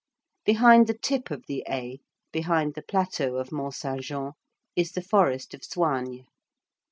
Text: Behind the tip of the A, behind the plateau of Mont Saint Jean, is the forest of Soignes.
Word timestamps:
Behind 0.45 0.87
the 0.87 0.95
tip 0.97 1.29
of 1.29 1.43
the 1.47 1.63
A, 1.69 1.99
behind 2.31 2.73
the 2.73 2.81
plateau 2.81 3.35
of 3.35 3.51
Mont 3.51 3.75
Saint 3.75 4.01
Jean, 4.01 4.31
is 4.75 4.93
the 4.93 5.01
forest 5.03 5.53
of 5.53 5.61
Soignes. 5.63 6.25